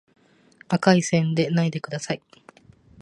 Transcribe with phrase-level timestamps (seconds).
[0.67, 2.23] 赤い線でないでください